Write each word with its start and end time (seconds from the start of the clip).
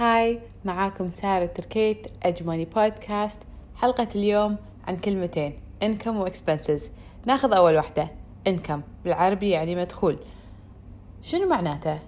هاي 0.00 0.40
معاكم 0.64 1.10
سارة 1.10 1.46
تركيت 1.46 2.06
أجماني 2.22 2.64
بودكاست. 2.64 3.38
حلقة 3.74 4.08
اليوم 4.14 4.56
عن 4.86 4.96
كلمتين 4.96 5.60
income 5.84 6.06
و 6.06 6.28
expenses. 6.28 6.82
ناخذ 7.26 7.52
أول 7.52 7.76
واحدة 7.76 8.08
income. 8.48 8.80
بالعربي 9.04 9.50
يعني 9.50 9.76
مدخول. 9.76 10.18
شنو 11.22 11.48
معناته؟ 11.48 11.98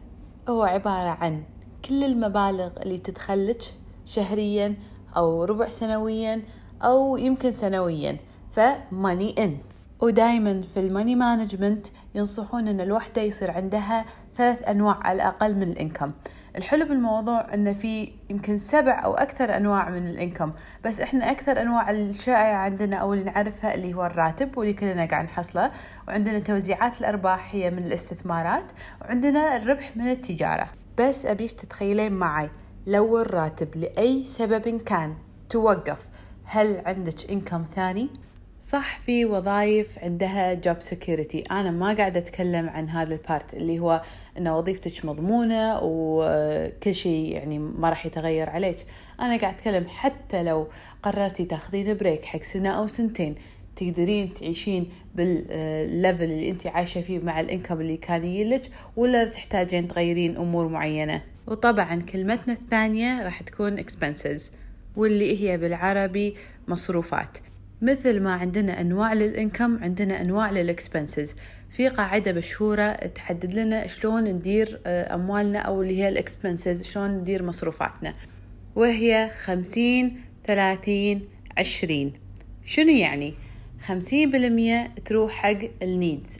هو 0.48 0.62
عبارة 0.62 1.08
عن 1.08 1.42
كل 1.84 2.04
المبالغ 2.04 2.70
اللي 2.82 2.98
تدخلك 2.98 3.62
شهريا 4.06 4.74
أو 5.16 5.44
ربع 5.44 5.68
سنويا 5.68 6.42
أو 6.82 7.16
يمكن 7.16 7.50
سنويا 7.50 8.16
فماني 8.52 9.34
إن 9.44 9.56
ودايما 10.00 10.62
في 10.74 10.80
الماني 10.80 11.14
مانجمنت 11.14 11.86
ينصحون 12.14 12.68
إن 12.68 12.80
الوحدة 12.80 13.22
يصير 13.22 13.50
عندها 13.50 14.04
ثلاث 14.36 14.68
أنواع 14.68 14.98
على 15.02 15.16
الأقل 15.16 15.54
من 15.54 15.62
الإنكم. 15.62 16.12
الحلو 16.56 16.84
بالموضوع 16.84 17.54
انه 17.54 17.72
في 17.72 18.12
يمكن 18.30 18.58
سبع 18.58 19.04
أو 19.04 19.14
أكثر 19.14 19.56
أنواع 19.56 19.90
من 19.90 20.06
الإنكم 20.06 20.52
بس 20.84 21.00
إحنا 21.00 21.30
أكثر 21.30 21.60
أنواع 21.62 21.90
الشائعة 21.90 22.56
عندنا 22.56 22.96
أو 22.96 23.12
اللي 23.12 23.24
نعرفها 23.24 23.74
اللي 23.74 23.94
هو 23.94 24.06
الراتب 24.06 24.58
واللي 24.58 24.72
كلنا 24.72 25.06
قاعد 25.06 25.24
نحصله 25.24 25.70
وعندنا 26.08 26.38
توزيعات 26.38 27.00
الأرباح 27.00 27.54
هي 27.54 27.70
من 27.70 27.84
الاستثمارات 27.84 28.64
وعندنا 29.00 29.56
الربح 29.56 29.96
من 29.96 30.08
التجارة. 30.08 30.68
بس 30.98 31.26
أبيش 31.26 31.54
تتخيلين 31.54 32.12
معي 32.12 32.50
لو 32.86 33.18
الراتب 33.20 33.76
لأي 33.76 34.26
سبب 34.28 34.68
كان 34.68 35.14
توقف 35.50 36.08
هل 36.44 36.82
عندك 36.86 37.30
إنكم 37.30 37.64
ثاني؟ 37.74 38.10
صح 38.62 39.00
في 39.00 39.24
وظائف 39.24 39.98
عندها 39.98 40.60
job 40.60 40.76
security. 40.90 41.52
أنا 41.52 41.70
ما 41.70 41.94
قاعدة 41.94 42.20
أتكلم 42.20 42.68
عن 42.68 42.88
هذا 42.88 43.14
البارت 43.14 43.54
اللي 43.54 43.78
هو 43.78 44.02
أن 44.38 44.48
وظيفتك 44.48 45.04
مضمونة 45.04 45.78
وكل 45.82 46.94
شيء 46.94 47.32
يعني 47.32 47.58
ما 47.58 47.88
راح 47.90 48.06
يتغير 48.06 48.50
عليك. 48.50 48.76
أنا 49.20 49.36
قاعد 49.36 49.54
أتكلم 49.54 49.86
حتى 49.88 50.42
لو 50.42 50.68
قررتي 51.02 51.44
تاخذين 51.44 51.96
break 51.96 52.24
حق 52.24 52.42
سنة 52.42 52.68
أو 52.68 52.86
سنتين 52.86 53.34
تقدرين 53.76 54.34
تعيشين 54.34 54.88
بال 55.14 55.46
level 55.46 56.24
اللي 56.24 56.50
انت 56.50 56.66
عايشة 56.66 57.00
فيه 57.00 57.18
مع 57.18 57.40
ال 57.40 57.46
income 57.46 57.80
اللي 57.80 57.96
كان 57.96 58.24
يجيلك 58.24 58.62
ولا 58.96 59.24
تحتاجين 59.24 59.88
تغيرين 59.88 60.36
أمور 60.36 60.68
معينة. 60.68 61.22
وطبعا 61.46 62.02
كلمتنا 62.02 62.54
الثانية 62.54 63.22
راح 63.22 63.42
تكون 63.42 63.84
expenses 63.84 64.42
واللي 64.96 65.42
هي 65.42 65.58
بالعربي 65.58 66.34
مصروفات. 66.68 67.38
مثل 67.82 68.20
ما 68.20 68.32
عندنا 68.32 68.80
أنواع 68.80 69.12
لل 69.12 69.30
income 69.30 69.84
عندنا 69.84 70.20
أنواع 70.20 70.50
لل 70.50 70.68
expenses 70.68 71.36
في 71.70 71.88
قاعدة 71.88 72.32
مشهورة 72.32 72.92
تحدد 72.92 73.54
لنا 73.54 73.86
شلون 73.86 74.24
ندير 74.24 74.80
أموالنا 74.86 75.58
أو 75.58 75.82
اللي 75.82 75.98
هي 75.98 76.08
ال 76.08 76.17
expenses 76.17 76.88
شلون 76.88 77.10
ندير 77.10 77.42
مصروفاتنا 77.42 78.14
وهي 78.76 79.30
خمسين 79.38 80.20
ثلاثين 80.46 81.28
عشرين 81.58 82.12
شنو 82.64 82.90
يعني؟ 82.90 83.34
خمسين 83.82 84.30
بالمية 84.30 84.90
تروح 85.04 85.32
حق 85.32 85.58
ال 85.82 85.92
needs 85.92 86.38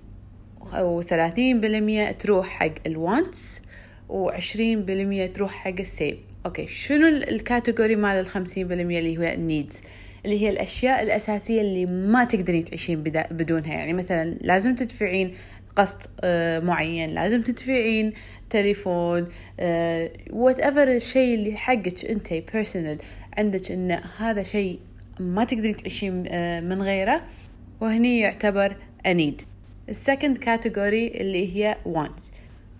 وثلاثين 0.80 1.60
بالمية 1.60 2.10
تروح 2.10 2.48
حق 2.48 2.74
ال 2.86 2.99
wants 2.99 3.62
وعشرين 4.08 4.82
بالمية 4.82 5.26
تروح 5.26 5.52
حق 5.52 5.80
ال 5.80 5.88
save 5.88 6.16
okay 6.46 6.66
شنو 6.66 7.08
ال 7.08 7.18
category 7.18 7.96
مال 7.96 8.16
الخمسين 8.16 8.68
بالمية 8.68 8.98
اللي 8.98 9.18
هو 9.18 9.22
ال 9.22 9.31
needs؟ 9.31 9.82
اللي 10.24 10.42
هي 10.42 10.50
الأشياء 10.50 11.02
الأساسية 11.02 11.60
اللي 11.60 11.86
ما 11.86 12.24
تقدرين 12.24 12.64
تعيشين 12.64 13.02
بدونها. 13.30 13.72
يعني 13.72 13.92
مثلا 13.92 14.36
لازم 14.40 14.74
تدفعين 14.74 15.34
قسط 15.76 16.10
معين 16.64 17.10
لازم 17.10 17.42
تدفعين 17.42 18.12
تليفون 18.50 19.28
whatever 20.30 20.82
الشيء 20.82 21.34
اللي 21.34 21.56
حقك 21.56 22.04
أنت 22.04 22.32
personal 22.32 22.98
عندك 23.38 23.72
إن 23.72 24.00
هذا 24.18 24.42
شيء 24.42 24.78
ما 25.20 25.44
تقدرين 25.44 25.76
تعيشين 25.76 26.14
من 26.68 26.82
غيره 26.82 27.22
وهني 27.80 28.20
يعتبر 28.20 28.76
a 29.06 29.14
need 29.14 29.42
ال 29.88 29.95
second 29.95 30.38
category 30.38 31.06
اللي 31.08 31.56
هي 31.56 31.76
wants. 31.86 32.22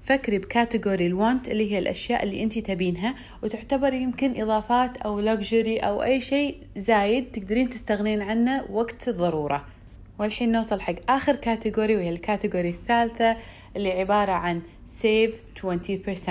فكري 0.03 0.39
ب 0.38 0.46
category 0.46 1.06
ال 1.06 1.15
want 1.15 1.49
اللي 1.49 1.73
هي 1.73 1.79
الأشياء 1.79 2.23
اللي 2.23 2.43
أنت 2.43 2.59
تبينها 2.59 3.15
وتعتبر 3.43 3.93
يمكن 3.93 4.41
إضافات 4.41 4.97
أو 4.97 5.21
luxury 5.21 5.78
أو 5.79 6.03
أي 6.03 6.21
شيء 6.21 6.57
زايد 6.77 7.33
تقدرين 7.33 7.71
تستغنين 7.71 8.23
عنه 8.23 8.65
وقت 8.71 9.09
الضرورة. 9.09 9.65
والحين 10.19 10.53
نوصل 10.53 10.81
حق 10.81 10.95
آخر 11.09 11.35
category 11.34 11.97
وهي 11.97 12.09
ال 12.09 12.15
category 12.15 12.69
الثالثة 12.69 13.37
اللي 13.77 13.93
عبارة 13.93 14.33
عن 14.33 14.63
save 15.03 15.61
20% 15.61 16.31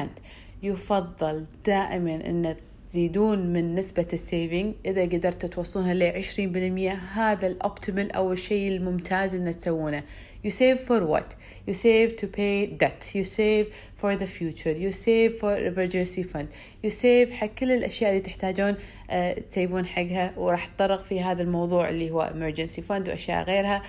يفضل 0.64 1.46
دائما 1.66 2.16
أن 2.16 2.56
تزيدون 2.90 3.53
من 3.53 3.76
نسبة 3.76 4.08
ال 4.13 4.22
saving 4.22 4.74
إذا 4.86 5.02
قدرتوا 5.02 5.50
توصلونها 5.50 5.94
ل 5.94 6.24
20% 6.24 7.18
هذا 7.18 7.48
ال 7.47 7.56
optimal 7.56 8.12
أو 8.12 8.32
الشيء 8.32 8.72
الممتاز 8.72 9.36
إن 9.36 9.52
تسوونه. 9.56 10.03
You 10.44 10.50
save 10.50 10.79
for 10.81 11.06
what? 11.06 11.35
You 11.68 11.74
save 11.74 12.18
to 12.18 12.28
pay 12.28 12.66
debt. 12.66 13.12
You 13.13 13.24
save 13.24 13.66
for 13.96 14.16
the 14.16 14.25
future. 14.25 14.72
You 14.72 14.91
save 14.91 15.35
for 15.35 15.56
emergency 15.56 16.24
fund. 16.24 16.47
You 16.84 16.90
save 16.90 17.31
حق 17.31 17.47
كل 17.47 17.72
الأشياء 17.72 18.09
اللي 18.09 18.22
تحتاجون 18.22 18.75
uh, 18.75 19.44
ت 19.44 19.50
save 19.50 19.74
ون 19.74 19.85
حقها 19.85 20.34
وراح 20.38 20.68
اتطرق 20.68 21.03
في 21.03 21.22
هذا 21.22 21.41
الموضوع 21.44 21.90
اللي 21.90 22.12
هو 22.12 22.34
emergency 22.35 22.79
fund 22.90 23.09
وأشياء 23.09 23.44
غيرها 23.44 23.84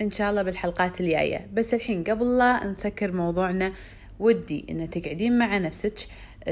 إن 0.00 0.10
شاء 0.10 0.30
الله 0.30 0.42
بالحلقات 0.42 1.00
الجاية 1.00 1.46
بس 1.54 1.74
الحين 1.74 2.04
قبل 2.04 2.38
لا 2.38 2.64
نسكر 2.66 3.12
موضوعنا 3.12 3.72
ودي 4.20 4.64
إن 4.70 4.90
تقعدين 4.90 5.38
مع 5.38 5.58
نفسك 5.58 5.94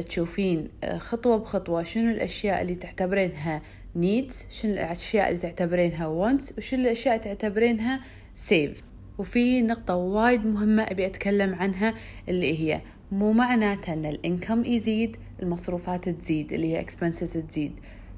تشوفين 0.09 0.69
خطوة 0.97 1.37
بخطوة 1.37 1.83
شنو 1.83 2.11
الأشياء 2.11 2.63
اللي 2.63 2.75
تعتبرينها 2.75 3.63
needs 3.99 4.35
شنو 4.51 4.73
الأشياء 4.73 5.29
اللي 5.29 5.41
تعتبرينها 5.41 6.07
wants 6.07 6.59
وشنو 6.59 6.81
الأشياء 6.81 7.15
اللي 7.15 7.25
تعتبرينها 7.35 8.01
save 8.49 8.86
وفي 9.19 9.63
نقطة 9.63 9.95
وايد 9.95 10.47
مهمة 10.47 10.83
أبي 10.83 11.07
أتكلم 11.07 11.55
عنها 11.55 11.95
اللي 12.29 12.59
هي 12.61 12.81
مو 13.13 13.33
معناتها 13.33 13.93
أن 13.95 14.07
الإنكم 14.07 14.65
يزيد 14.65 15.17
المصروفات 15.43 16.09
تزيد 16.09 16.53
اللي 16.53 16.77
هي 16.77 16.87
expenses 16.87 17.47
تزيد. 17.49 17.73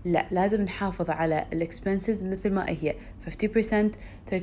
لا 0.05 0.27
لازم 0.31 0.63
نحافظ 0.63 1.11
على 1.11 1.47
الاكسبنسز 1.53 2.25
مثل 2.25 2.51
ما 2.51 2.67
هي 2.69 2.95
50% 3.27 3.31
30% 4.31 4.35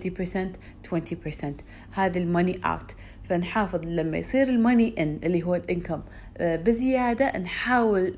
20% 0.91 1.45
هذه 1.91 2.17
ال 2.17 2.24
money 2.24 2.59
out 2.65 2.95
فنحافظ 3.23 3.85
لما 3.85 4.17
يصير 4.17 4.47
ال 4.47 4.55
money 4.55 4.93
in 4.99 5.19
اللي 5.23 5.43
هو 5.43 5.55
ال 5.55 5.61
income. 5.61 6.01
بزيادة 6.39 7.37
نحاول 7.37 8.13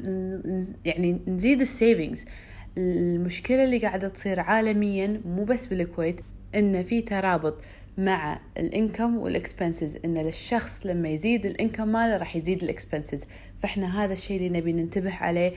يعني 0.86 1.22
نزيد 1.28 1.62
ال 1.62 1.70
savings 1.70 2.26
المشكلة 2.78 3.64
اللي 3.64 3.78
قاعدة 3.78 4.08
تصير 4.08 4.40
عالميا 4.40 5.22
مو 5.26 5.44
بس 5.44 5.66
بالكويت 5.66 6.22
إن 6.56 6.84
في 6.84 7.02
ترابط 7.02 7.62
مع 7.98 8.40
ال 8.58 8.66
income 8.66 9.18
وال 9.18 9.34
expenses 9.34 9.98
إن 10.06 10.18
للشخص 10.18 10.86
لما 10.86 11.10
يزيد 11.10 11.46
ال 11.46 11.52
income 11.52 11.88
ماله 11.88 12.18
راح 12.18 12.36
يزيد 12.36 12.64
ال 12.64 12.70
expenses. 12.70 13.26
فإحنا 13.60 14.04
هذا 14.04 14.14
الشيء 14.14 14.38
اللي 14.38 14.60
نبي 14.60 14.74
ننتبه 14.74 15.16
عليه. 15.16 15.52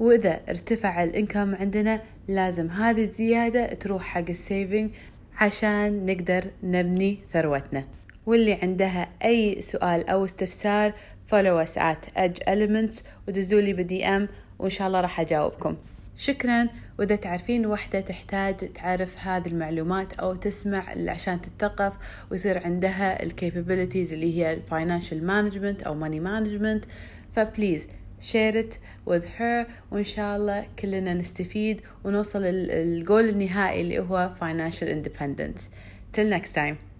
وإذا 0.00 0.40
ارتفع 0.48 1.02
ال 1.02 1.09
income 1.09 1.54
عندنا 1.54 2.02
لازم 2.28 2.68
هذه 2.70 3.02
الزيادة 3.02 3.66
تروح 3.66 4.04
حق 4.04 4.28
ال 4.28 4.37
saving 4.37 4.90
عشان 5.36 6.06
نقدر 6.06 6.44
نبني 6.62 7.18
ثروتنا. 7.32 7.84
واللي 8.26 8.52
عندها 8.52 9.08
أي 9.24 9.60
سؤال 9.60 10.08
أو 10.08 10.24
استفسار 10.24 10.92
follow 11.30 11.66
us 11.66 11.76
at 11.78 12.18
edge 12.18 12.42
elements 12.48 13.02
ودزولي 13.28 13.72
ب 13.72 14.06
DM 14.06 14.28
وإن 14.58 14.70
شاء 14.70 14.88
الله 14.88 15.00
راح 15.00 15.20
أجاوبكم. 15.20 15.76
شكرا. 16.16 16.68
وإذا 16.98 17.16
تعرفين 17.16 17.66
وحدة 17.66 18.00
تحتاج 18.00 18.56
تعرف 18.56 19.18
هذه 19.18 19.46
المعلومات 19.46 20.12
أو 20.12 20.34
تسمع 20.34 20.94
عشان 21.08 21.40
تتثقف 21.40 21.98
ويصير 22.30 22.64
عندها 22.64 23.22
ال 23.22 23.29
capabilities 23.29 24.12
اللي 24.12 24.38
هي 24.38 24.52
ال 24.52 24.59
financial 24.59 25.26
management 25.26 25.82
أو 25.82 25.94
money 25.94 26.20
management 26.20 26.84
فبليز 27.32 27.88
share 28.20 28.54
it 28.54 28.78
with 29.10 29.24
her. 29.38 29.66
وإن 29.90 30.04
شاء 30.04 30.36
الله 30.36 30.66
كلنا 30.78 31.14
نستفيد 31.14 31.80
ونوصل 32.04 32.40
الجول 32.44 33.28
النهائي 33.28 33.80
اللي 33.80 33.98
هو 33.98 34.30
financial 34.40 34.86
independence. 34.86 35.60
Till 36.16 36.30
next 36.38 36.52
time. 36.54 36.95